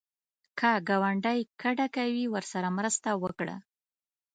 که 0.59 0.69
ګاونډی 0.87 1.39
کډه 1.61 1.87
کوي، 1.95 2.25
ورسره 2.29 2.67
مرسته 2.77 3.09
وکړه 3.23 3.55